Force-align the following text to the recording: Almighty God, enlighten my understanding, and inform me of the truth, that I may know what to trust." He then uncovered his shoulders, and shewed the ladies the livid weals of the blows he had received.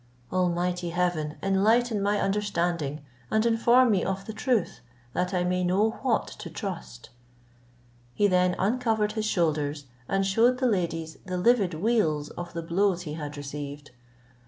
Almighty 0.33 0.93
God, 0.95 1.37
enlighten 1.43 2.01
my 2.01 2.19
understanding, 2.19 3.01
and 3.29 3.45
inform 3.45 3.91
me 3.91 4.03
of 4.03 4.25
the 4.25 4.33
truth, 4.33 4.79
that 5.13 5.31
I 5.31 5.43
may 5.43 5.63
know 5.63 5.91
what 6.01 6.25
to 6.39 6.49
trust." 6.49 7.11
He 8.15 8.25
then 8.27 8.55
uncovered 8.57 9.11
his 9.11 9.25
shoulders, 9.25 9.85
and 10.09 10.25
shewed 10.25 10.57
the 10.57 10.65
ladies 10.65 11.17
the 11.27 11.37
livid 11.37 11.75
weals 11.75 12.31
of 12.31 12.53
the 12.53 12.63
blows 12.63 13.03
he 13.03 13.13
had 13.13 13.37
received. 13.37 13.91